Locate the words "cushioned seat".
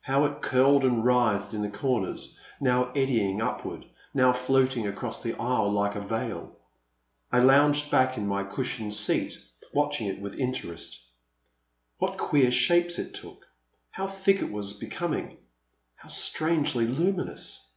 8.42-9.38